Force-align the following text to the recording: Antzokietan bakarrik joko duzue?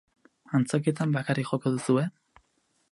Antzokietan 0.59 1.13
bakarrik 1.19 1.53
joko 1.53 1.75
duzue? 1.77 2.09